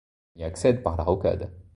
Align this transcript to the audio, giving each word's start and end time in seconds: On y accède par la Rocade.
On 0.35 0.39
y 0.39 0.43
accède 0.43 0.81
par 0.81 0.97
la 0.97 1.03
Rocade. 1.03 1.51